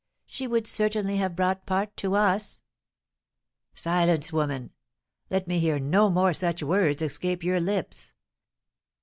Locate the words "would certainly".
0.47-1.17